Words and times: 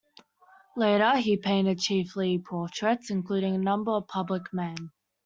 Later 0.75 1.17
he 1.17 1.37
painted 1.37 1.77
chiefly 1.77 2.39
portraits, 2.39 3.11
including 3.11 3.53
a 3.53 3.59
number 3.59 3.91
of 3.91 4.07
public 4.07 4.51
men. 4.51 4.89